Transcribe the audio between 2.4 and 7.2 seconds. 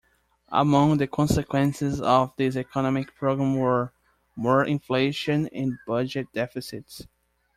economic program were, more inflation and budget deficits.